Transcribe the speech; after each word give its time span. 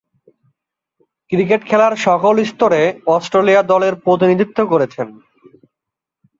Cricket 1.31 1.61
খেলার 1.65 1.93
সকল 1.97 2.35
স্তরে 2.43 2.81
অস্ট্রেলিয়া 3.07 3.61
দলের 3.63 3.93
প্রতিনিধিত্ব 3.95 4.57
করেছেন। 4.65 5.07